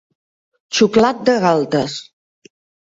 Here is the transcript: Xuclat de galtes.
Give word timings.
Xuclat 0.79 1.21
de 1.29 1.37
galtes. 1.47 2.03